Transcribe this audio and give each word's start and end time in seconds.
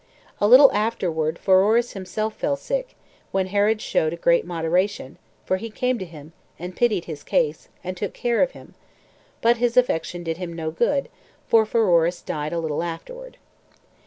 A 0.39 0.47
little 0.47 0.71
afterward 0.71 1.37
Pheroras 1.37 1.91
himself 1.93 2.33
fell 2.33 2.55
sick, 2.55 2.95
when 3.31 3.45
Herod 3.45 3.81
showed 3.83 4.19
great 4.19 4.45
moderation; 4.47 5.19
for 5.45 5.57
he 5.57 5.69
came 5.69 5.99
to 5.99 6.05
him, 6.07 6.33
and 6.57 6.75
pitied 6.75 7.05
his 7.05 7.21
case, 7.21 7.69
and 7.83 7.95
took 7.95 8.15
care 8.15 8.41
of 8.41 8.53
him; 8.53 8.73
but 9.41 9.57
his 9.57 9.77
affection 9.77 10.21
for 10.23 10.29
him 10.31 10.37
did 10.37 10.37
him 10.37 10.53
no 10.53 10.71
good, 10.71 11.07
for 11.45 11.67
Pheroras 11.67 12.23
died 12.23 12.51
a 12.51 12.57
little 12.57 12.81
afterward. 12.81 13.37